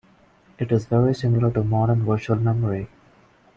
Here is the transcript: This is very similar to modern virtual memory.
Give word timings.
This 0.57 0.71
is 0.71 0.85
very 0.87 1.13
similar 1.13 1.51
to 1.51 1.63
modern 1.63 2.05
virtual 2.05 2.35
memory. 2.37 2.87